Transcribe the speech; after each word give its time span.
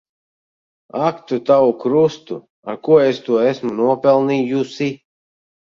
Ak 1.07 1.19
tu 1.27 1.37
tavu 1.49 1.69
krustu! 1.83 2.39
Ar 2.69 2.77
ko 2.85 2.99
es 3.11 3.23
to 3.29 3.39
esmu 3.53 3.73
nopelnījusi. 3.83 4.95